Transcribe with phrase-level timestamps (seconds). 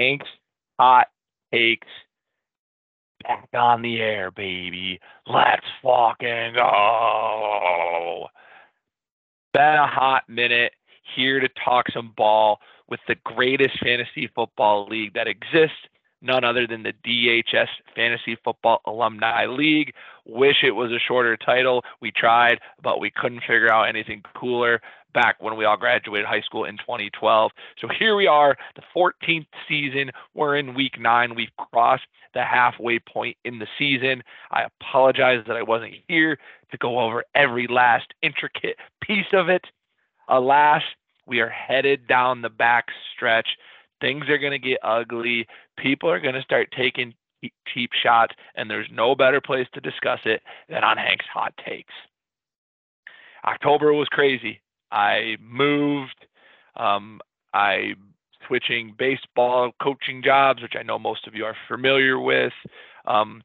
[0.00, 0.26] Hank's
[0.78, 1.08] hot
[1.52, 1.86] takes
[3.22, 4.98] back on the air, baby.
[5.26, 8.28] Let's fucking go.
[9.52, 10.72] Been a hot minute
[11.14, 15.76] here to talk some ball with the greatest fantasy football league that exists,
[16.22, 19.92] none other than the DHS Fantasy Football Alumni League.
[20.24, 21.82] Wish it was a shorter title.
[22.00, 24.80] We tried, but we couldn't figure out anything cooler
[25.12, 27.50] back when we all graduated high school in 2012.
[27.80, 30.10] So here we are, the 14th season.
[30.34, 31.34] We're in week nine.
[31.34, 34.22] We've crossed the halfway point in the season.
[34.50, 36.38] I apologize that I wasn't here
[36.70, 39.64] to go over every last intricate piece of it.
[40.28, 40.82] Alas,
[41.26, 43.48] we are headed down the back stretch.
[44.00, 45.46] Things are going to get ugly.
[45.76, 47.14] People are going to start taking
[47.72, 51.94] cheap shots, and there's no better place to discuss it than on Hank's Hot Takes.
[53.44, 54.60] October was crazy.
[54.90, 56.26] I moved.
[56.76, 57.20] Um,
[57.52, 57.94] I
[58.46, 62.52] switching baseball coaching jobs, which I know most of you are familiar with.
[63.06, 63.42] Um,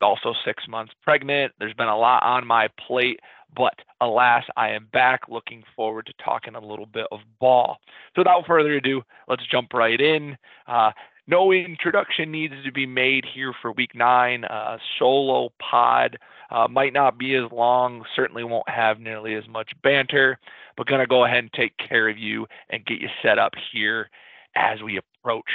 [0.00, 1.52] also six months pregnant.
[1.58, 3.20] There's been a lot on my plate,
[3.56, 5.22] but alas, I am back.
[5.28, 7.78] Looking forward to talking a little bit of ball.
[8.14, 10.36] So without further ado, let's jump right in.
[10.66, 10.92] Uh,
[11.28, 14.44] no introduction needs to be made here for week nine.
[14.44, 16.18] Uh, solo pod
[16.50, 20.38] uh, might not be as long, certainly won't have nearly as much banter,
[20.76, 23.52] but going to go ahead and take care of you and get you set up
[23.72, 24.08] here
[24.56, 25.50] as we approach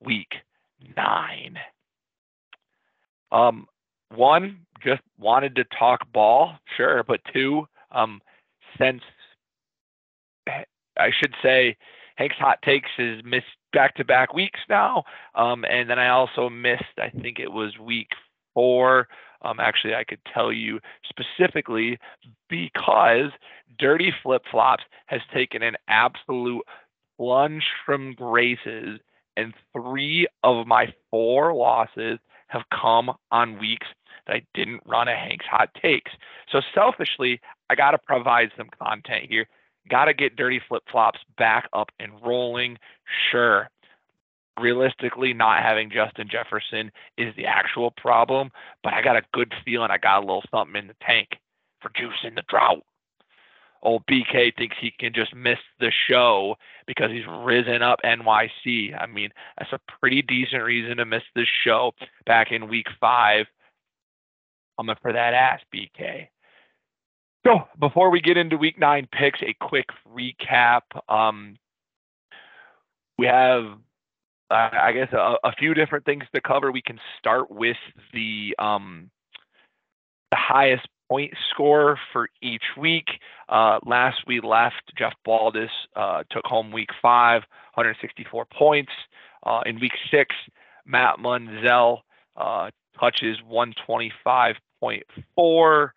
[0.00, 0.36] week
[0.96, 1.58] nine.
[3.32, 3.66] Um,
[4.14, 8.20] one, just wanted to talk ball, sure, but two, um,
[8.78, 9.02] since
[10.46, 11.76] I should say
[12.16, 15.04] Hank's Hot Takes is missed back to back weeks now.
[15.34, 18.08] Um, and then I also missed, I think it was week
[18.54, 19.08] four.
[19.42, 21.98] Um, actually, I could tell you specifically
[22.48, 23.30] because
[23.78, 26.62] Dirty Flip Flops has taken an absolute
[27.16, 29.00] plunge from graces,
[29.36, 33.86] and three of my four losses have come on weeks
[34.26, 36.12] that I didn't run a Hank's Hot Takes.
[36.50, 39.46] So selfishly, I got to provide some content here.
[39.88, 42.78] Got to get Dirty Flip Flops back up and rolling.
[43.30, 43.68] Sure.
[44.60, 48.50] Realistically, not having Justin Jefferson is the actual problem,
[48.82, 51.28] but I got a good feeling I got a little something in the tank
[51.80, 52.82] for juicing the drought
[53.82, 56.56] old BK thinks he can just miss the show
[56.86, 59.00] because he's risen up NYC.
[59.00, 61.92] I mean, that's a pretty decent reason to miss the show
[62.26, 63.46] back in week five.
[64.78, 66.28] I'm up for that ass, BK.
[67.46, 70.82] So before we get into week nine picks, a quick recap.
[71.08, 71.56] Um,
[73.16, 73.64] we have,
[74.50, 76.70] uh, I guess, a, a, few different things to cover.
[76.70, 77.76] We can start with
[78.12, 79.10] the um,
[80.30, 83.08] the highest point score for each week.
[83.48, 87.42] Uh, last we left, Jeff Baldus uh, took home week five,
[87.74, 88.92] 164 points.
[89.44, 90.34] Uh, in week six,
[90.84, 92.00] Matt Munzel
[92.36, 95.90] uh, touches 125.4.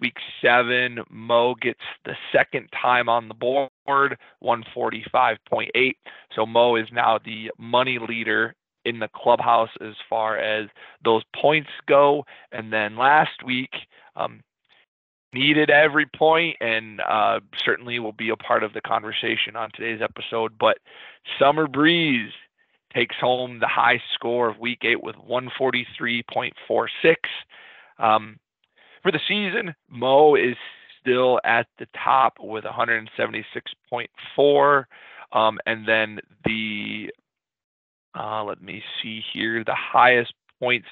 [0.00, 5.92] Week seven, Mo gets the second time on the board, 145.8.
[6.34, 10.68] So Mo is now the money leader in the clubhouse as far as
[11.04, 12.24] those points go.
[12.52, 13.70] And then last week,
[14.16, 14.40] um,
[15.32, 20.00] needed every point and uh, certainly will be a part of the conversation on today's
[20.00, 20.52] episode.
[20.58, 20.78] But
[21.38, 22.32] Summer Breeze
[22.94, 27.16] takes home the high score of week eight with 143.46.
[27.98, 28.36] Um,
[29.04, 30.56] for the season, Mo is
[31.00, 34.84] still at the top with 176.4.
[35.32, 37.12] Um, and then the,
[38.18, 40.88] uh, let me see here, the highest points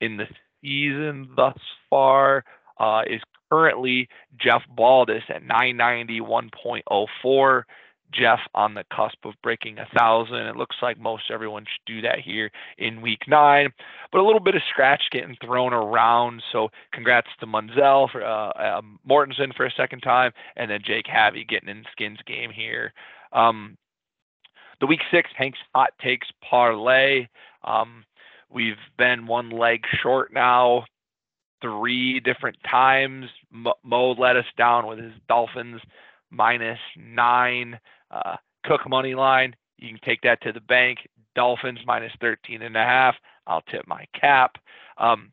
[0.00, 0.28] in the
[0.62, 1.58] season thus
[1.90, 2.44] far
[2.78, 4.08] uh, is currently
[4.40, 7.62] Jeff Baldus at 991.04.
[8.12, 10.36] Jeff on the cusp of breaking a thousand.
[10.36, 13.72] It looks like most everyone should do that here in week nine,
[14.12, 16.42] but a little bit of scratch getting thrown around.
[16.52, 21.06] So congrats to Munzel for uh, um, Mortensen for a second time, and then Jake
[21.06, 22.92] Havy getting in Skins game here.
[23.32, 23.76] Um,
[24.80, 27.26] the week six Hank's hot takes parlay.
[27.64, 28.04] Um,
[28.50, 30.84] we've been one leg short now
[31.62, 33.26] three different times.
[33.50, 35.80] Mo let us down with his Dolphins
[36.30, 37.78] minus nine.
[38.10, 39.54] Uh, Cook money line.
[39.78, 41.08] You can take that to the bank.
[41.34, 43.14] Dolphins minus 13 and a half.
[43.46, 44.56] I'll tip my cap.
[44.98, 45.32] Um,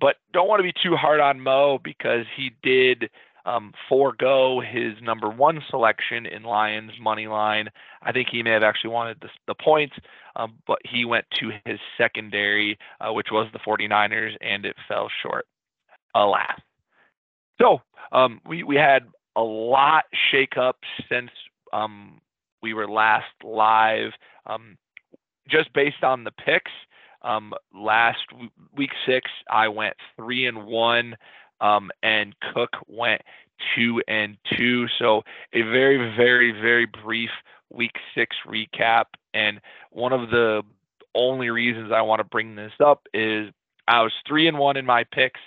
[0.00, 3.10] but don't want to be too hard on Mo because he did
[3.44, 7.68] um, forego his number one selection in Lions money line.
[8.02, 9.94] I think he may have actually wanted the, the points,
[10.36, 15.08] um, but he went to his secondary, uh, which was the 49ers, and it fell
[15.22, 15.46] short
[16.14, 16.58] alas.
[17.60, 17.82] So
[18.12, 19.06] um, we we had
[19.36, 20.78] a lot shake up
[21.08, 21.30] since
[21.74, 22.20] um,
[22.62, 24.12] we were last live.
[24.46, 24.78] Um,
[25.48, 26.70] just based on the picks,
[27.22, 28.20] um, last
[28.76, 31.16] week six, I went three and one,
[31.60, 33.22] um, and Cook went
[33.74, 34.86] two and two.
[34.98, 35.22] So
[35.52, 37.30] a very, very, very brief
[37.70, 39.04] week six recap.
[39.32, 39.60] And
[39.90, 40.62] one of the
[41.14, 43.50] only reasons I want to bring this up is
[43.88, 45.40] I was three and one in my picks.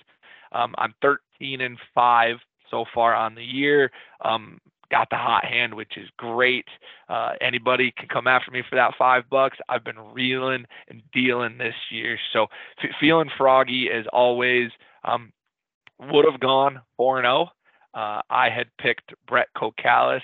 [0.52, 2.38] Um, I'm 13 and five
[2.70, 3.92] so far on the year.
[4.24, 6.68] Um, got the hot hand, which is great.
[7.10, 9.58] Uh, anybody can come after me for that five bucks.
[9.70, 12.48] I've been reeling and dealing this year, so
[12.84, 14.72] f- feeling froggy as always.
[15.04, 15.32] Um,
[16.00, 17.50] would have gone four and zero.
[17.50, 18.00] Oh.
[18.00, 20.22] Uh, I had picked Brett Cocalis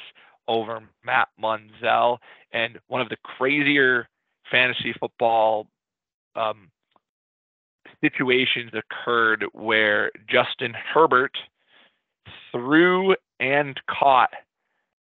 [0.48, 2.18] over Matt Munzel,
[2.52, 4.08] and one of the crazier
[4.52, 5.68] fantasy football
[6.36, 6.70] um,
[8.02, 11.36] situations occurred where Justin Herbert
[12.52, 14.30] threw and caught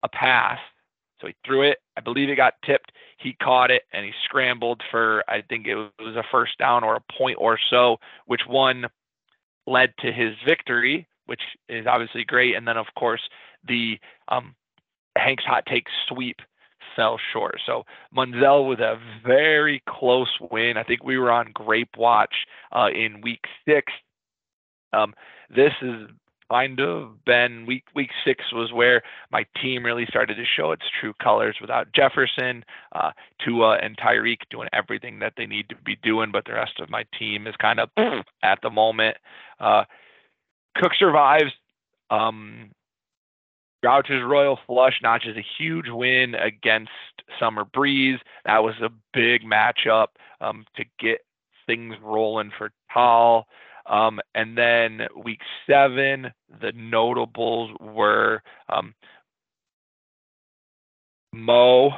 [0.04, 0.60] a pass.
[1.20, 1.78] So he threw it.
[1.96, 2.92] I believe it got tipped.
[3.18, 6.96] He caught it and he scrambled for, I think it was a first down or
[6.96, 8.88] a point or so, which one
[9.68, 12.56] led to his victory, which is obviously great.
[12.56, 13.22] And then, of course,
[13.68, 14.00] the
[14.30, 14.56] um,
[15.16, 16.38] Hank's hot take sweep
[16.96, 17.60] fell short.
[17.66, 17.84] So
[18.16, 20.78] Munzel with a very close win.
[20.78, 22.34] I think we were on grape watch
[22.72, 23.94] uh, in week six.
[24.92, 25.14] Um,
[25.50, 26.08] this is
[26.52, 29.02] kind of been week week six was where
[29.32, 33.12] my team really started to show its true colors without Jefferson, uh,
[33.44, 36.90] Tua, and Tyreek doing everything that they need to be doing, but the rest of
[36.90, 37.90] my team is kind of
[38.44, 39.18] at the moment.
[39.60, 39.86] Uh,
[40.76, 41.52] Cook survives.
[42.10, 42.72] Um,
[43.82, 46.92] Grouch's Royal Flush notches a huge win against
[47.40, 48.20] Summer Breeze.
[48.46, 50.08] That was a big matchup
[50.40, 51.22] um, to get
[51.66, 53.48] things rolling for Tal.
[53.92, 58.96] Um, and then week seven, the notables were um,
[61.34, 61.92] Mo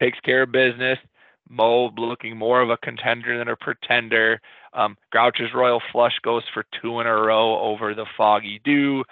[0.00, 0.98] takes care of business.
[1.48, 4.40] Mo looking more of a contender than a pretender.
[4.72, 9.02] Um, Grouch's Royal Flush goes for two in a row over the Foggy Dew.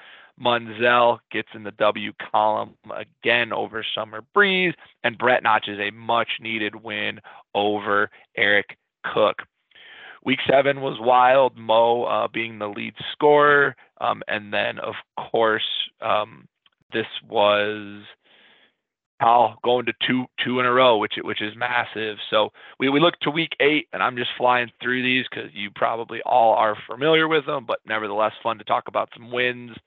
[0.40, 6.28] Munzel gets in the W column again over Summer Breeze, and Brett notches a much
[6.40, 7.20] needed win
[7.56, 9.42] over Eric Cook.
[10.28, 11.56] Week seven was wild.
[11.56, 15.64] Mo uh, being the lead scorer, um, and then of course
[16.02, 16.46] um,
[16.92, 18.02] this was
[19.20, 22.18] Hal going to two two in a row, which which is massive.
[22.28, 25.70] So we we look to week eight, and I'm just flying through these because you
[25.74, 29.78] probably all are familiar with them, but nevertheless fun to talk about some wins.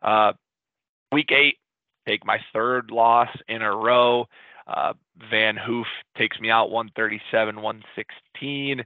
[0.00, 0.32] Uh,
[1.10, 1.56] week eight,
[2.06, 4.28] take my third loss in a row.
[4.64, 4.92] Uh,
[5.28, 8.84] Van Hoof takes me out 137, 116.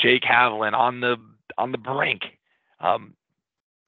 [0.00, 1.16] Jake Haviland on the
[1.58, 2.22] on the brink.
[2.80, 3.14] Um,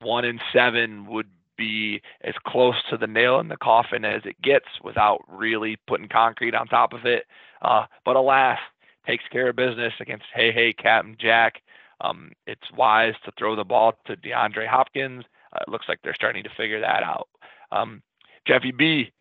[0.00, 4.40] one in seven would be as close to the nail in the coffin as it
[4.42, 7.24] gets without really putting concrete on top of it.
[7.62, 8.58] Uh, but alas,
[9.06, 11.62] takes care of business against Hey Hey Captain Jack.
[12.00, 15.24] Um, it's wise to throw the ball to DeAndre Hopkins.
[15.52, 17.28] Uh, it looks like they're starting to figure that out.
[17.70, 18.02] Um,
[18.46, 19.12] Jeffy B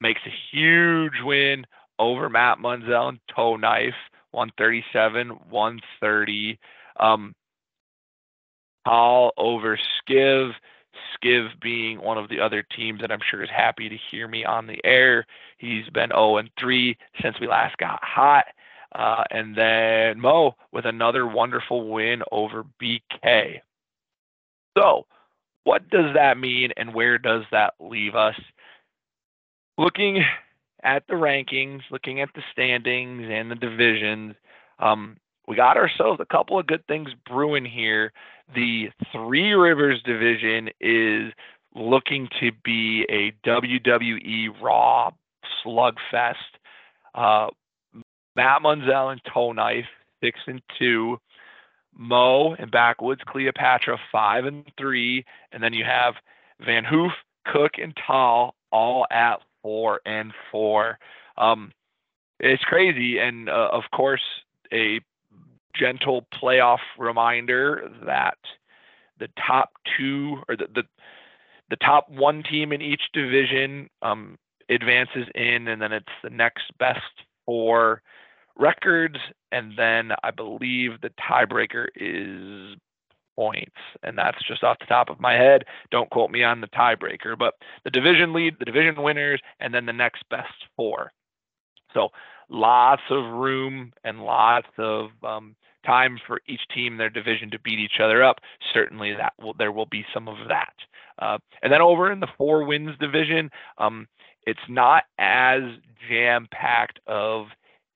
[0.00, 1.66] makes a huge win
[1.98, 3.94] over Matt Munzel and Toe Knife.
[4.36, 6.58] 137, 130.
[7.00, 7.34] Um,
[8.84, 9.78] Hall over
[10.08, 10.52] Skiv.
[11.16, 14.44] Skiv being one of the other teams that I'm sure is happy to hear me
[14.44, 15.26] on the air.
[15.58, 18.44] He's been 0 and 3 since we last got hot.
[18.94, 23.60] Uh, and then Mo with another wonderful win over BK.
[24.78, 25.06] So,
[25.64, 28.36] what does that mean and where does that leave us?
[29.78, 30.24] Looking
[30.82, 34.34] at the rankings, looking at the standings and the divisions,
[34.78, 35.16] um,
[35.48, 38.12] we got ourselves a couple of good things brewing here.
[38.54, 41.32] The Three Rivers division is
[41.74, 45.10] looking to be a WWE Raw
[45.64, 46.34] slugfest.
[47.14, 47.48] Uh,
[48.34, 49.86] Matt Munzel and Toe Knife,
[50.22, 51.18] six and two.
[51.98, 55.24] Mo and Backwoods Cleopatra, five and three.
[55.52, 56.14] And then you have
[56.64, 57.12] Van Hoof,
[57.46, 60.96] Cook, and Tal all at four and four.
[61.36, 61.72] Um,
[62.38, 64.22] it's crazy, and uh, of course,
[64.72, 65.00] a
[65.74, 68.38] gentle playoff reminder that
[69.18, 70.84] the top two or the the,
[71.68, 76.66] the top one team in each division um, advances in, and then it's the next
[76.78, 77.00] best
[77.44, 78.02] four
[78.56, 79.18] records,
[79.50, 82.78] and then I believe the tiebreaker is
[83.36, 85.64] points, and that's just off the top of my head.
[85.90, 89.86] Don't quote me on the tiebreaker, but the division lead, the division winners, and then
[89.86, 91.12] the next best four.
[91.94, 92.08] So
[92.48, 97.58] lots of room and lots of um, time for each team in their division to
[97.60, 98.40] beat each other up.
[98.74, 100.74] Certainly, that will there will be some of that.
[101.18, 104.06] Uh, and then over in the four wins division, um,
[104.46, 105.62] it's not as
[106.08, 107.46] jam packed of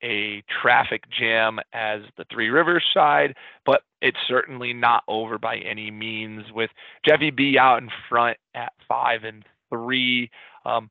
[0.03, 5.91] a traffic jam as the Three Rivers side, but it's certainly not over by any
[5.91, 6.45] means.
[6.53, 6.71] With
[7.05, 10.29] Jeffy B out in front at five and three,
[10.65, 10.89] um,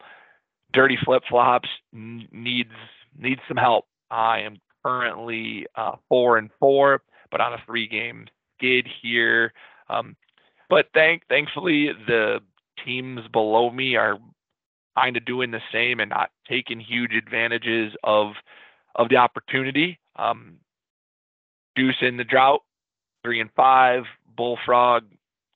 [0.73, 2.71] Dirty Flip Flops needs
[3.19, 3.87] needs some help.
[4.11, 8.27] I am currently uh, four and four, but on a three game
[8.57, 9.53] skid here.
[9.89, 10.17] Um,
[10.69, 12.41] but thank thankfully the
[12.85, 14.19] teams below me are
[14.97, 18.33] kind of doing the same and not taking huge advantages of
[18.95, 19.99] of the opportunity.
[20.17, 20.59] Um,
[21.77, 22.63] Juice in the drought,
[23.25, 24.05] three and five.
[24.37, 25.05] Bullfrog,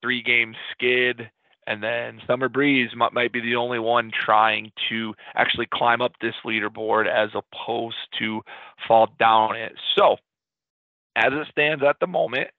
[0.03, 1.31] three game skid,
[1.67, 6.13] and then Summer Breeze might, might be the only one trying to actually climb up
[6.21, 8.43] this leaderboard as opposed to
[8.87, 9.73] fall down it.
[9.97, 10.19] So,
[11.17, 12.51] as it stands at the moment,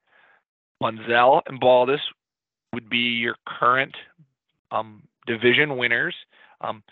[0.81, 1.99] Munzel and Baldus
[2.73, 3.95] would be your current
[4.71, 6.15] um, division winners.
[6.61, 6.83] Um,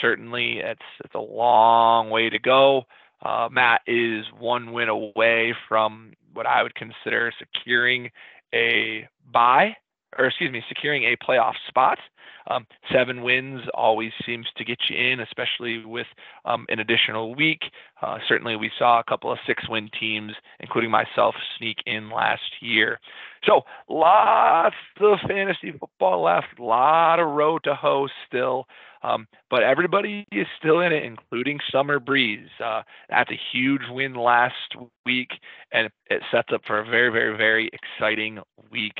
[0.00, 2.84] certainly, it's it's a long way to go.
[3.24, 8.10] Uh, Matt is one win away from what I would consider securing
[8.54, 9.76] a bye,
[10.18, 11.98] or excuse me, securing a playoff spot.
[12.46, 16.06] Um, seven wins always seems to get you in, especially with
[16.44, 17.62] um, an additional week.
[18.02, 22.42] Uh, certainly, we saw a couple of six win teams, including myself, sneak in last
[22.60, 23.00] year.
[23.44, 28.66] So, lots of fantasy football left, a lot of road to hoe still.
[29.02, 32.48] Um, but everybody is still in it, including Summer Breeze.
[32.62, 35.28] Uh, that's a huge win last week,
[35.72, 38.38] and it sets up for a very, very, very exciting
[38.70, 38.94] week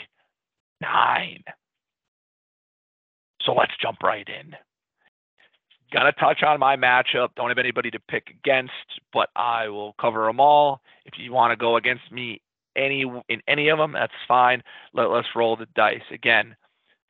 [0.81, 1.43] nine.
[3.43, 4.57] So let's jump right in.
[5.93, 7.29] Gonna touch on my matchup.
[7.37, 8.73] Don't have anybody to pick against,
[9.13, 10.81] but I will cover them all.
[11.05, 12.41] If you want to go against me
[12.77, 14.63] any in any of them, that's fine.
[14.93, 16.03] Let, let's roll the dice.
[16.11, 16.57] Again,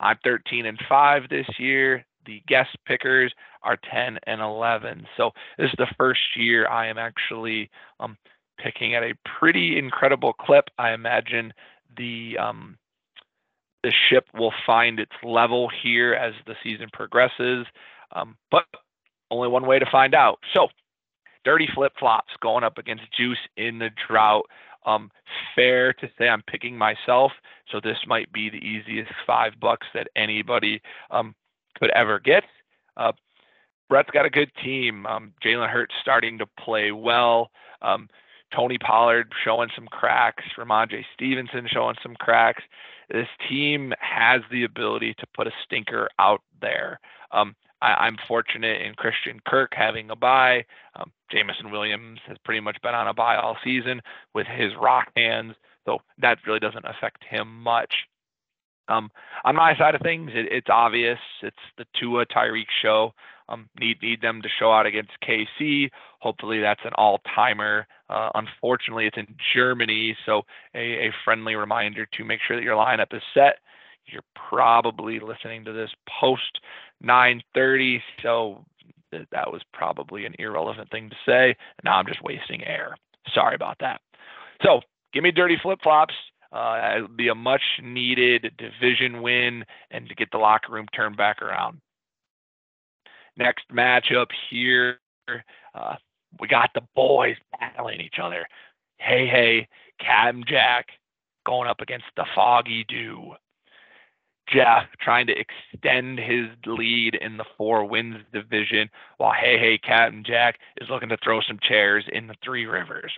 [0.01, 2.05] I'm 13 and 5 this year.
[2.27, 5.07] The guest pickers are 10 and 11.
[5.17, 8.17] So this is the first year I am actually um,
[8.59, 10.69] picking at a pretty incredible clip.
[10.79, 11.53] I imagine
[11.97, 12.77] the um,
[13.85, 17.67] the ship will find its level here as the season progresses,
[18.13, 18.65] um, but
[19.31, 20.39] only one way to find out.
[20.55, 20.69] So,
[21.45, 24.47] dirty flip flops going up against Juice in the drought.
[24.87, 25.11] Um,
[25.55, 27.33] fair to say I'm picking myself,
[27.71, 31.35] so this might be the easiest five bucks that anybody um,
[31.79, 32.45] could ever get.
[32.97, 33.13] Uh,
[33.91, 35.05] Brett's got a good team.
[35.05, 37.51] Um, Jalen Hurts starting to play well.
[38.55, 40.45] Tony Pollard showing some cracks.
[40.57, 42.63] Rhamondre Stevenson showing some cracks
[43.11, 47.01] this team has the ability to put a stinker out there.
[47.33, 50.65] Um, I, am fortunate in Christian Kirk having a bye.
[50.97, 54.01] Um, Jameson Williams has pretty much been on a bye all season
[54.35, 57.95] with his rock hands, so that really doesn't affect him much.
[58.89, 59.11] Um,
[59.45, 61.19] on my side of things, it, it's obvious.
[61.43, 63.15] It's the Tua Tyreek show.
[63.49, 65.91] Um, need need them to show out against KC.
[66.21, 67.87] Hopefully, that's an all timer.
[68.09, 70.43] Uh, unfortunately, it's in Germany, so
[70.75, 73.59] a, a friendly reminder to make sure that your lineup is set.
[74.07, 76.61] You're probably listening to this post
[77.03, 78.65] 9:30, so
[79.11, 81.57] th- that was probably an irrelevant thing to say.
[81.85, 82.97] Now I'm just wasting air.
[83.35, 84.01] Sorry about that.
[84.63, 84.81] So
[85.13, 86.15] give me dirty flip flops.
[86.53, 91.17] Uh, it'll be a much needed division win and to get the locker room turned
[91.17, 91.81] back around.
[93.37, 94.99] Next matchup here,
[95.75, 95.97] uh,
[96.41, 98.47] we got the boys battling each other.
[98.99, 100.87] Hey, hey, Captain Jack
[101.47, 103.35] going up against the Foggy Dew.
[104.53, 110.23] Jeff trying to extend his lead in the four wins division, while Hey Hey Captain
[110.25, 113.13] Jack is looking to throw some chairs in the Three Rivers.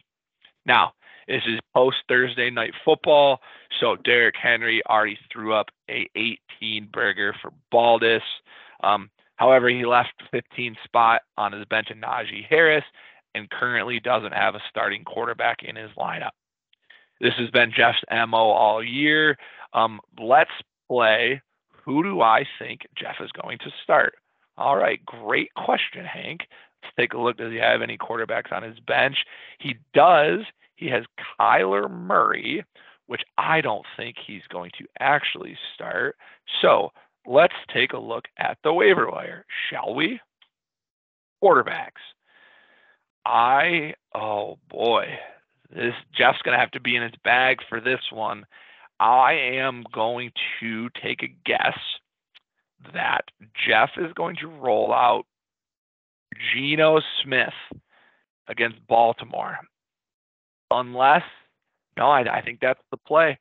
[0.65, 0.93] Now,
[1.27, 3.41] this is post Thursday night football,
[3.81, 8.21] so Derrick Henry already threw up a 18 burger for Baldus.
[8.83, 12.85] Um, However, he left 15 spot on his bench in Najee Harris
[13.35, 16.31] and currently doesn't have a starting quarterback in his lineup.
[17.21, 19.37] This has been Jeff's MO all year.
[19.73, 20.51] Um, let's
[20.89, 21.41] play.
[21.85, 24.15] Who do I think Jeff is going to start?
[24.59, 26.41] All right, great question, Hank.
[26.83, 27.37] Let's take a look.
[27.37, 29.17] Does he have any quarterbacks on his bench?
[29.59, 30.41] He does.
[30.77, 31.05] He has
[31.39, 32.65] Kyler Murray,
[33.07, 36.17] which I don't think he's going to actually start.
[36.61, 36.91] So
[37.27, 40.21] let's take a look at the waiver wire, shall we?
[41.43, 42.03] Quarterbacks.
[43.25, 45.07] I, oh boy,
[45.75, 48.47] this Jeff's going to have to be in his bag for this one.
[49.01, 50.31] I am going
[50.61, 51.79] to take a guess
[52.95, 53.23] that
[53.69, 55.25] Jeff is going to roll out
[56.55, 57.55] Geno Smith
[58.49, 59.59] against Baltimore.
[60.71, 61.23] Unless,
[61.97, 63.39] no, I, I think that's the play.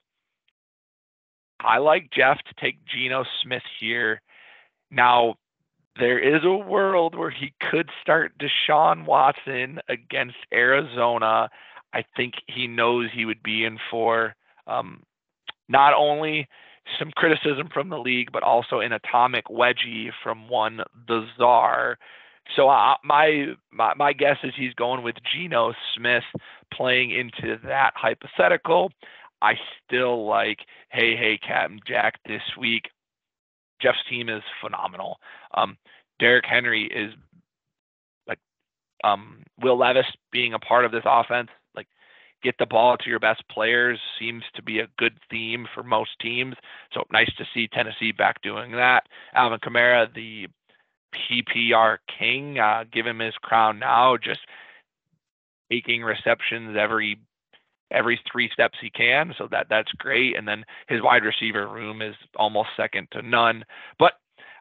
[1.60, 4.22] I like Jeff to take Geno Smith here.
[4.92, 5.36] Now,
[5.98, 11.50] there is a world where he could start Deshaun Watson against Arizona.
[11.94, 14.36] I think he knows he would be in for
[14.68, 15.04] um,
[15.70, 16.48] not only
[17.00, 21.98] some criticism from the league, but also an atomic wedgie from one the czar.
[22.56, 26.24] So uh, my, my my guess is he's going with Geno Smith
[26.72, 28.92] playing into that hypothetical.
[29.46, 30.60] I still like
[30.90, 32.90] hey hey Captain Jack this week.
[33.80, 35.20] Jeff's team is phenomenal.
[35.54, 35.78] Um,
[36.20, 37.14] Derrick Henry is
[38.28, 38.40] like
[39.04, 41.50] um, Will Levis being a part of this offense.
[41.76, 41.88] Like
[42.42, 46.18] get the ball to your best players seems to be a good theme for most
[46.20, 46.56] teams.
[46.92, 49.04] So nice to see Tennessee back doing that.
[49.36, 50.48] Alvin Kamara, the
[51.14, 54.18] PPR king, uh, give him his crown now.
[54.18, 54.42] Just
[55.70, 57.20] taking receptions every
[57.92, 59.34] every three steps he can.
[59.38, 60.38] So that that's great.
[60.38, 63.64] And then his wide receiver room is almost second to none.
[64.00, 64.14] But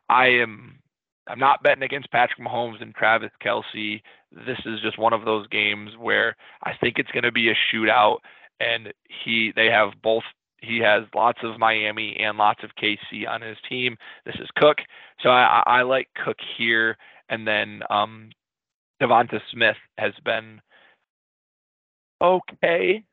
[0.09, 0.79] I am
[1.27, 4.03] I'm not betting against Patrick Mahomes and Travis Kelce.
[4.31, 7.55] This is just one of those games where I think it's going to be a
[7.73, 8.19] shootout,
[8.61, 8.93] and
[9.25, 10.25] he they have both.
[10.59, 13.97] He has lots of Miami and lots of KC on his team.
[14.25, 14.79] This is Cook,
[15.21, 16.97] so I, I like Cook here,
[17.29, 18.31] and then um,
[19.01, 20.61] Devonta Smith has been
[22.23, 23.05] okay.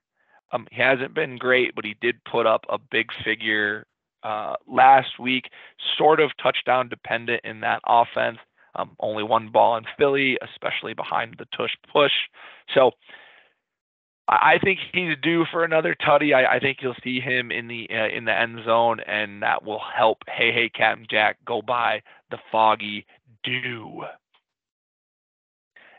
[0.52, 3.86] Um, he hasn't been great, but he did put up a big figure
[4.24, 5.50] uh, last week,
[5.98, 8.38] sort of touchdown dependent in that offense.
[8.76, 12.12] Um, only one ball in Philly, especially behind the tush push.
[12.74, 12.92] So
[14.28, 16.34] I think he's due for another tutty.
[16.34, 19.66] I, I think you'll see him in the uh, in the end zone, and that
[19.66, 20.20] will help.
[20.28, 23.06] Hey, hey, Captain Jack, go by the foggy
[23.44, 24.04] dew.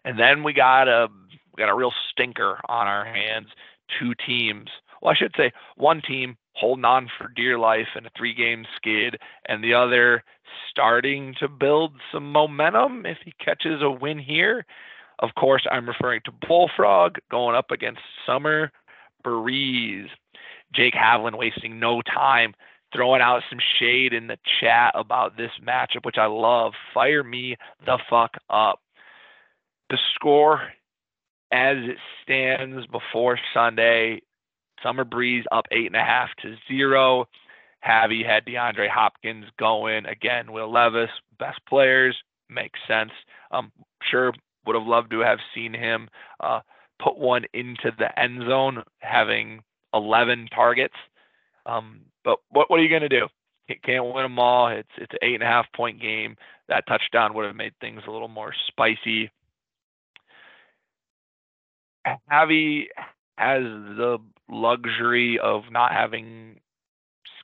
[0.04, 1.08] And then we got a
[1.54, 3.48] we got a real stinker on our hands.
[3.98, 4.68] Two teams.
[5.00, 8.64] Well, I should say one team holding on for dear life in a three game
[8.76, 9.16] skid,
[9.48, 10.22] and the other
[10.70, 14.64] starting to build some momentum if he catches a win here.
[15.18, 18.70] Of course, I'm referring to Bullfrog going up against Summer
[19.22, 20.08] Breeze.
[20.74, 22.54] Jake Havlin wasting no time
[22.92, 26.72] throwing out some shade in the chat about this matchup, which I love.
[26.92, 28.80] Fire me the fuck up.
[29.90, 30.60] The score
[31.52, 34.22] as it stands before Sunday
[34.82, 37.26] Summer Breeze up eight and a half to zero.
[37.86, 40.52] Javi had DeAndre Hopkins going again.
[40.52, 42.16] Will Levis, best players,
[42.48, 43.10] makes sense.
[43.50, 43.72] Um,
[44.10, 44.32] sure,
[44.66, 46.08] would have loved to have seen him
[46.40, 46.60] uh,
[47.02, 49.62] put one into the end zone, having
[49.94, 50.94] 11 targets.
[51.66, 53.28] Um, but what what are you going to do?
[53.84, 54.68] Can't win them all.
[54.68, 56.36] It's it's an eight and a half point game.
[56.68, 59.30] That touchdown would have made things a little more spicy.
[62.30, 62.86] Javi
[63.38, 66.60] has the luxury of not having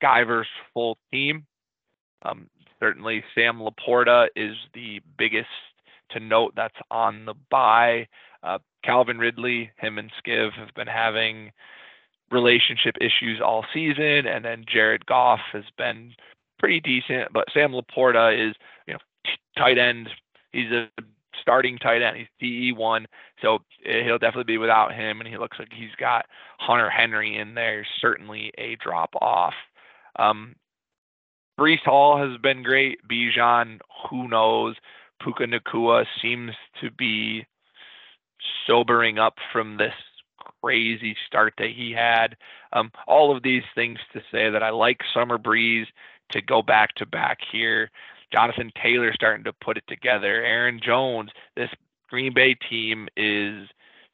[0.01, 1.47] Skyver's full team.
[2.23, 2.49] Um,
[2.81, 5.49] certainly, Sam LaPorta is the biggest
[6.11, 8.09] to note that's on the bye.
[8.43, 11.51] Uh, Calvin Ridley, him and Skiv have been having
[12.31, 16.15] relationship issues all season, and then Jared Goff has been
[16.59, 17.33] pretty decent.
[17.33, 18.55] But Sam LaPorta is,
[18.87, 19.01] you know,
[19.57, 20.09] tight end.
[20.53, 20.89] He's a
[21.41, 22.17] starting tight end.
[22.17, 23.07] He's DE one,
[23.43, 25.21] so eh, he'll definitely be without him.
[25.21, 26.27] And he looks like he's got
[26.59, 27.87] Hunter Henry in there.
[28.01, 29.55] Certainly a drop off.
[30.19, 30.55] Um,
[31.59, 32.99] Breece Hall has been great.
[33.11, 34.77] Bijan, who knows?
[35.23, 37.45] Puka Nacua seems to be
[38.67, 39.93] sobering up from this
[40.63, 42.37] crazy start that he had.
[42.73, 45.87] Um, all of these things to say that I like Summer Breeze
[46.31, 47.91] to go back to back here.
[48.33, 50.45] Jonathan Taylor starting to put it together.
[50.45, 51.71] Aaron Jones, this
[52.09, 53.69] Green Bay team is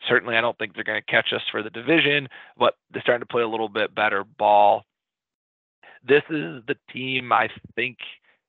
[0.09, 3.27] certainly, I don't think they're going to catch us for the division, but they're starting
[3.27, 4.85] to play a little bit better ball.
[6.07, 7.99] This is the team I think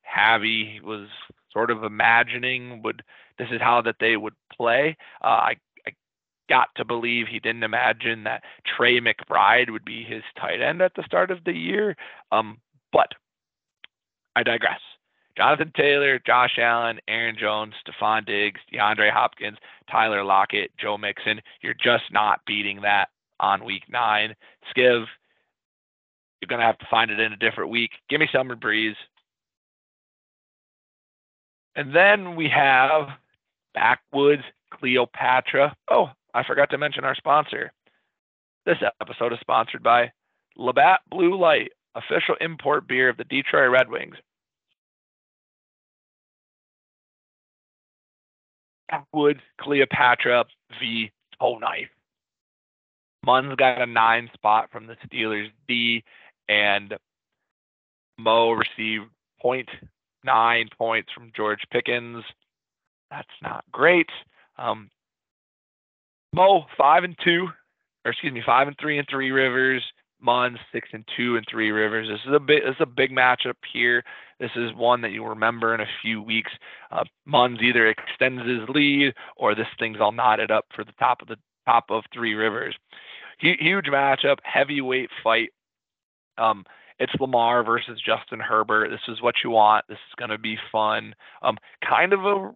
[0.06, 1.08] Javi was
[1.52, 3.02] sort of imagining would
[3.38, 4.98] this is how that they would play.
[5.24, 5.56] Uh, I,
[5.88, 5.92] I
[6.50, 10.94] got to believe he didn't imagine that Trey McBride would be his tight end at
[10.96, 11.96] the start of the year.
[12.32, 12.60] Um,
[12.92, 13.10] but
[14.36, 14.80] I digress.
[15.38, 19.58] Jonathan Taylor, Josh Allen, Aaron Jones, Stefon Diggs, DeAndre Hopkins,
[19.92, 21.42] Tyler Lockett, Joe Mixon.
[21.62, 24.34] You're just not beating that on week nine.
[24.72, 25.06] Skiv,
[26.40, 27.92] you're going to have to find it in a different week.
[28.10, 28.96] Give me Summer Breeze.
[31.76, 33.10] And then we have
[33.74, 35.76] Backwoods Cleopatra.
[35.90, 37.74] Oh, I forgot to mention our sponsor.
[38.66, 40.12] This episode is sponsored by
[40.58, 44.16] Labatt Blue Light, official import beer of the Detroit Red Wings.
[49.14, 50.46] Woods, Cleopatra
[50.80, 51.12] v.
[51.40, 51.90] Toe Knife.
[53.26, 56.04] Munn's got a nine spot from the Steelers D,
[56.48, 56.96] and
[58.18, 59.06] Mo received
[60.24, 62.24] nine points from George Pickens.
[63.12, 64.10] That's not great.
[64.58, 64.90] Um,
[66.34, 67.48] Mo five and two,
[68.04, 69.84] or excuse me, five and three and three rivers.
[70.26, 72.08] Munz six and two and three rivers.
[72.10, 74.04] This is a big this is a big matchup here.
[74.40, 76.52] This is one that you'll remember in a few weeks.
[76.92, 81.22] Uh, Munz either extends his lead or this thing's all knotted up for the top
[81.22, 82.76] of the top of three rivers.
[83.40, 85.50] Huge matchup, heavyweight fight.
[86.38, 86.66] Um,
[87.00, 88.90] it's Lamar versus Justin Herbert.
[88.90, 89.86] This is what you want.
[89.88, 91.14] This is going to be fun.
[91.42, 91.58] Um,
[91.88, 92.52] kind of a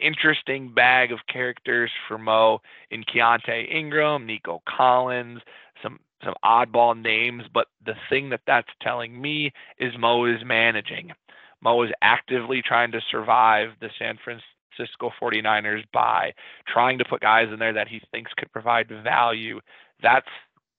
[0.00, 5.40] interesting bag of characters for Mo in Keaontay Ingram, Nico Collins,
[5.82, 11.12] some some oddball names, but the thing that that's telling me is Mo is managing.
[11.60, 16.32] Mo is actively trying to survive the San Francisco 49ers by
[16.66, 19.60] trying to put guys in there that he thinks could provide value.
[20.02, 20.28] That's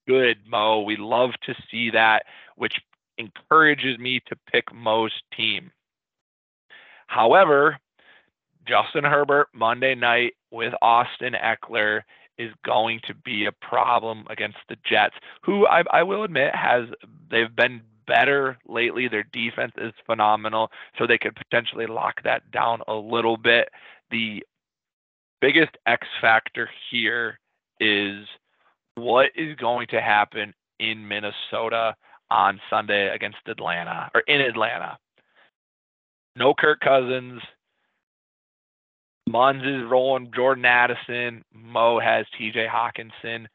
[0.08, 0.82] good, Mo.
[0.82, 2.24] We love to see that,
[2.56, 2.80] which
[3.18, 5.72] encourages me to pick Mo's team.
[7.08, 7.80] However,
[8.68, 12.02] Justin Herbert Monday night with Austin Ekeler
[12.38, 16.88] is going to be a problem against the Jets, who I, I will admit has
[17.30, 19.08] they've been better lately.
[19.08, 23.70] Their defense is phenomenal, so they could potentially lock that down a little bit.
[24.12, 24.44] The
[25.42, 27.40] biggest X factor here
[27.80, 28.26] is
[28.96, 31.96] what is going to happen in Minnesota
[32.32, 34.98] on Sunday against Atlanta or in Atlanta.
[36.36, 37.42] No Kirk Cousins.
[39.28, 41.44] Munz is rolling Jordan Addison.
[41.54, 43.48] Mo has TJ Hockenson.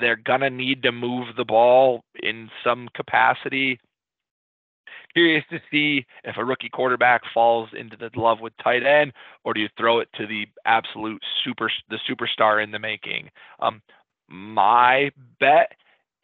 [0.00, 3.78] They're going to need to move the ball in some capacity.
[5.14, 9.12] Curious to see if a rookie quarterback falls into the love with tight end,
[9.44, 13.30] or do you throw it to the absolute super, the superstar in the making?
[13.60, 13.80] Um,
[14.28, 15.72] my bet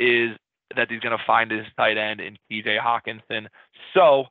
[0.01, 0.31] is
[0.75, 3.47] that he's going to find his tight end in TJ Hockenson.
[3.95, 4.27] So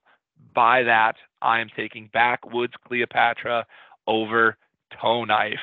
[0.53, 3.65] by that, I am taking backwoods Cleopatra
[4.07, 4.57] over
[5.01, 5.59] toe knife.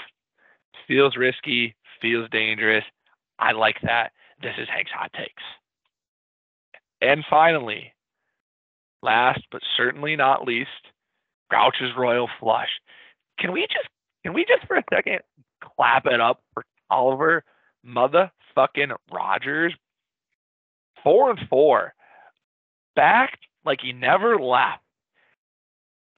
[0.87, 2.85] Feels risky, feels dangerous.
[3.39, 4.13] I like that.
[4.41, 5.43] This is Hank's hot takes.
[7.01, 7.93] And finally,
[9.03, 10.71] last but certainly not least,
[11.51, 12.71] Grouch's Royal Flush.
[13.39, 13.89] Can we just
[14.25, 15.21] can we just for a second
[15.63, 17.45] clap it up for Oliver
[17.87, 19.75] motherfucking Rogers?
[21.05, 21.95] Four and four.
[22.97, 24.83] Back like he never left.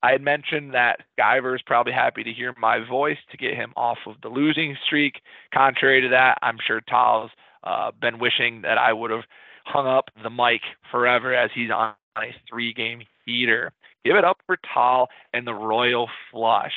[0.03, 3.73] I had mentioned that Skyver is probably happy to hear my voice to get him
[3.77, 5.21] off of the losing streak.
[5.53, 7.31] Contrary to that, I'm sure Tal's
[7.65, 9.25] uh, been wishing that I would have
[9.65, 13.73] hung up the mic forever as he's on a three game heater.
[14.05, 16.73] Give it up for Tal and the Royal Flush.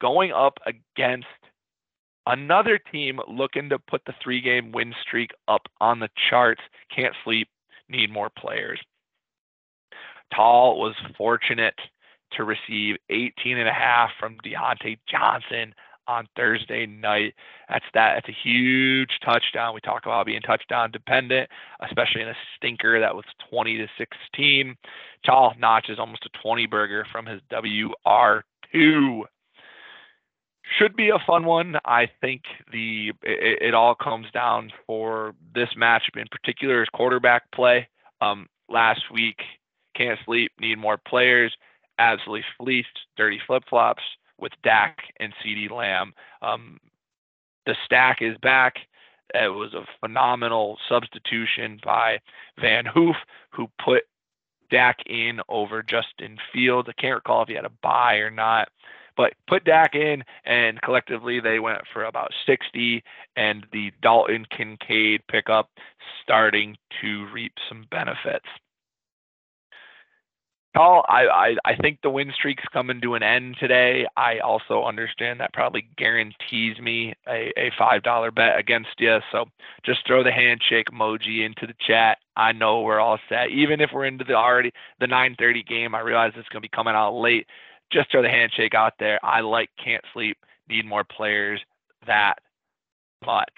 [0.00, 1.26] Going up against
[2.26, 6.62] another team looking to put the three game win streak up on the charts.
[6.94, 7.48] Can't sleep,
[7.88, 8.80] need more players.
[10.34, 11.74] Tal was fortunate
[12.36, 15.74] to receive 18 and a half from Diontae Johnson
[16.08, 17.34] on Thursday night.
[17.68, 18.14] That's that.
[18.14, 19.74] That's a huge touchdown.
[19.74, 21.48] We talk about being touchdown dependent,
[21.80, 24.76] especially in a stinker that was 20 to 16.
[25.24, 29.22] Tal notches almost a 20 burger from his WR2.
[30.78, 31.76] Should be a fun one.
[31.84, 32.42] I think
[32.72, 37.88] the it, it all comes down for this matchup in particular is quarterback play.
[38.20, 39.42] Um, last week,
[39.94, 41.56] can't sleep, need more players
[41.98, 44.02] absolutely fleeced dirty flip flops
[44.38, 46.12] with Dak and CeeDee Lamb.
[46.40, 46.78] Um,
[47.66, 48.74] the stack is back.
[49.34, 52.18] It was a phenomenal substitution by
[52.60, 53.16] Van Hoof,
[53.50, 54.02] who put
[54.70, 56.88] Dak in over Justin Fields.
[56.88, 58.68] I can't recall if he had a bye or not,
[59.16, 63.02] but put Dak in, and collectively they went for about 60.
[63.36, 65.70] And the Dalton Kincaid pickup
[66.22, 68.46] starting to reap some benefits.
[70.74, 74.06] Paul, I, I, I think the win streak's coming to an end today.
[74.16, 79.18] I also understand that probably guarantees me a, a $5 bet against you.
[79.30, 79.44] So
[79.84, 82.18] just throw the handshake emoji into the chat.
[82.36, 83.50] I know we're all set.
[83.50, 86.74] Even if we're into the already the 9:30 game, I realize it's going to be
[86.74, 87.46] coming out late.
[87.92, 89.20] Just throw the handshake out there.
[89.22, 90.38] I like can't sleep.
[90.70, 91.60] Need more players
[92.06, 92.36] that
[93.26, 93.52] much.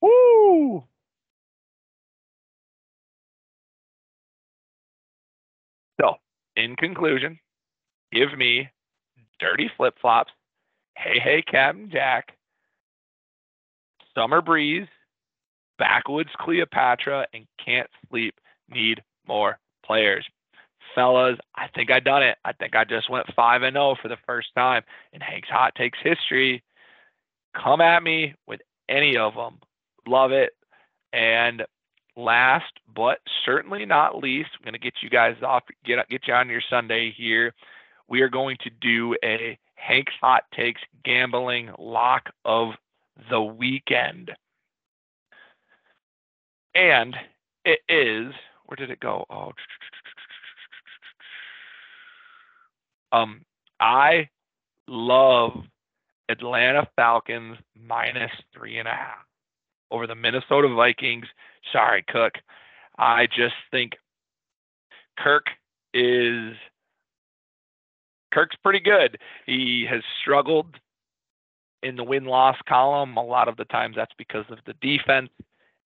[0.00, 0.84] Woo!
[6.58, 7.38] In conclusion,
[8.12, 8.68] give me
[9.38, 10.32] dirty flip flops,
[10.96, 12.36] hey, hey, Captain Jack,
[14.14, 14.88] summer breeze,
[15.78, 18.34] backwoods Cleopatra, and can't sleep.
[18.68, 20.26] Need more players.
[20.94, 22.36] Fellas, I think I done it.
[22.44, 25.74] I think I just went 5 and 0 for the first time in Hank's Hot
[25.76, 26.62] Takes history.
[27.54, 29.58] Come at me with any of them.
[30.06, 30.50] Love it.
[31.12, 31.62] And
[32.18, 36.34] last but certainly not least, I'm going to get you guys off, get get you
[36.34, 37.54] on your Sunday here.
[38.08, 42.70] We are going to do a Hank's Hot Takes gambling lock of
[43.30, 44.32] the weekend.
[46.74, 47.16] And
[47.64, 48.32] it is,
[48.66, 49.24] where did it go?
[49.30, 49.52] Oh,
[53.12, 53.44] um,
[53.80, 54.28] I
[54.86, 55.52] love
[56.28, 59.27] Atlanta Falcons minus three and a half
[59.90, 61.26] over the Minnesota Vikings.
[61.72, 62.34] Sorry, Cook.
[62.98, 63.92] I just think
[65.18, 65.46] Kirk
[65.94, 66.54] is
[68.32, 69.18] Kirk's pretty good.
[69.46, 70.76] He has struggled
[71.82, 73.16] in the win loss column.
[73.16, 75.30] A lot of the times that's because of the defense.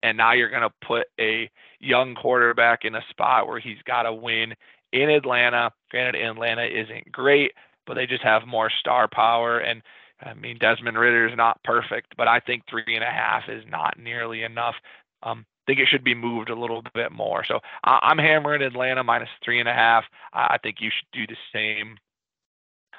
[0.01, 4.03] And now you're going to put a young quarterback in a spot where he's got
[4.03, 4.53] to win
[4.91, 5.71] in Atlanta.
[5.89, 7.53] Granted, Atlanta isn't great,
[7.87, 9.59] but they just have more star power.
[9.59, 9.81] And
[10.23, 13.63] I mean, Desmond Ridder is not perfect, but I think three and a half is
[13.69, 14.75] not nearly enough.
[15.21, 17.43] Um, I think it should be moved a little bit more.
[17.45, 20.03] So I, am hammering Atlanta minus three and a half.
[20.33, 21.97] I think you should do the same.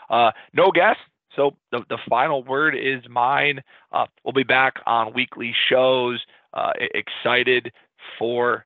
[0.09, 0.97] Uh, no guess.
[1.37, 3.63] So the, the final word is mine.
[3.93, 6.23] Uh, we'll be back on weekly shows.
[6.53, 7.73] Uh, excited
[8.19, 8.65] for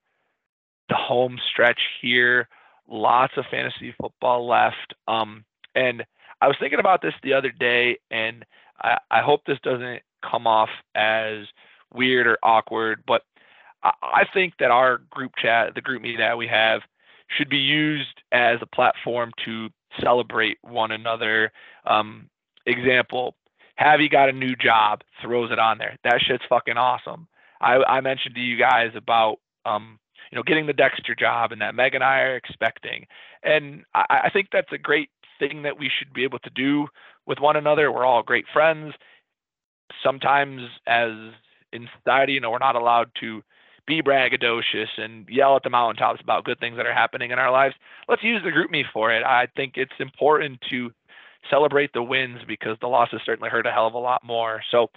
[0.89, 2.49] the home stretch here.
[2.87, 4.95] Lots of fantasy football left.
[5.07, 5.45] Um,
[5.75, 6.05] and
[6.41, 8.45] I was thinking about this the other day, and
[8.81, 11.47] I, I hope this doesn't come off as
[11.93, 13.23] weird or awkward, but
[13.83, 16.83] I, I think that our group chat, the group meeting that we have,
[17.37, 19.69] should be used as a platform to
[20.01, 21.53] celebrate one another.
[21.87, 22.29] Um,
[22.67, 23.35] example,
[23.77, 25.03] have you got a new job?
[25.23, 25.97] Throws it on there.
[26.05, 27.29] That shit's fucking awesome.
[27.61, 29.99] I, I mentioned to you guys about um,
[30.31, 33.07] you know getting the Dexter job and that Meg and I are expecting,
[33.43, 36.89] and I, I think that's a great thing that we should be able to do
[37.27, 37.93] with one another.
[37.93, 38.95] We're all great friends.
[40.03, 41.13] Sometimes, as
[41.73, 43.43] in society, you know, we're not allowed to
[43.87, 47.51] be braggadocious and yell at the mountaintops about good things that are happening in our
[47.51, 47.75] lives.
[48.09, 49.25] Let's use the GroupMe for it.
[49.25, 50.91] I think it's important to
[51.51, 54.63] celebrate the wins because the losses certainly hurt a hell of a lot more.
[54.71, 54.89] So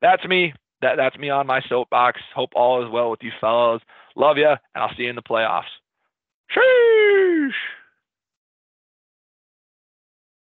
[0.00, 0.54] that's me.
[0.80, 2.20] That that's me on my soapbox.
[2.34, 3.80] Hope all is well with you fellows.
[4.16, 5.70] Love you, and I'll see you in the playoffs.
[6.50, 7.54] Cheers.